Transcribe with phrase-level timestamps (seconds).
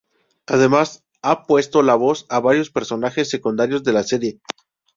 [0.47, 4.39] Además, ha puesto la voz a varios personajes secundarios de la serie.